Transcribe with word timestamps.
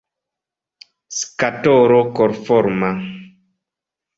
Skatolo 1.17 1.99
korforma. 2.21 2.91